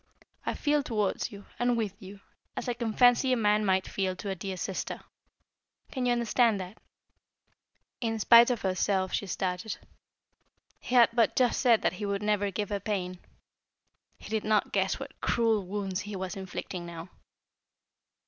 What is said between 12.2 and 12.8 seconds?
never give her